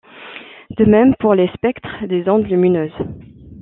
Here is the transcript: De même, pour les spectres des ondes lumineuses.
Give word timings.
De 0.79 0.85
même, 0.85 1.13
pour 1.19 1.35
les 1.35 1.47
spectres 1.49 2.07
des 2.07 2.27
ondes 2.27 2.47
lumineuses. 2.49 3.05